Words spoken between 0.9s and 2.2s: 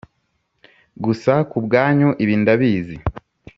gusa kubwanyu,